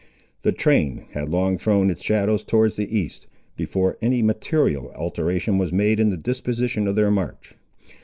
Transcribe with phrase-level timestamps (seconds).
[0.41, 5.71] The train had long thrown its shadows towards the east, before any material alteration was
[5.71, 7.53] made in the disposition of their march.